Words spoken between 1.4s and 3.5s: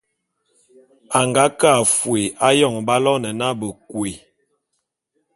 ke a fôé ayon b'aloene na